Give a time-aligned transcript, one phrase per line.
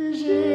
[0.00, 0.47] J'ai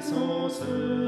[0.00, 1.07] connaissance.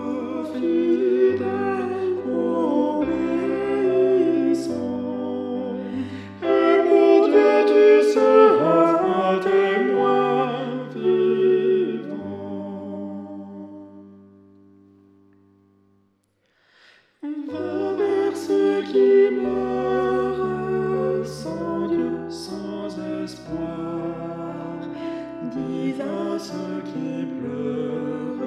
[25.53, 28.39] Dis à ceux qui pleurent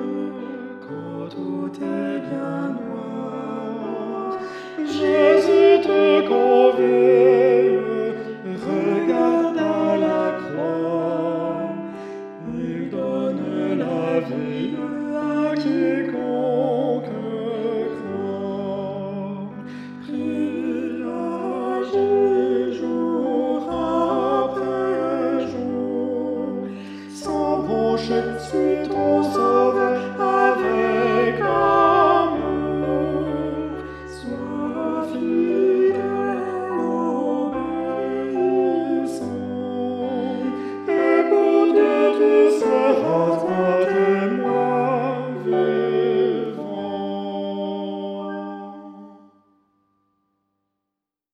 [0.81, 4.37] quand tout est bien noir,
[4.79, 7.18] Jésus te convie.
[28.09, 29.48] Księdz i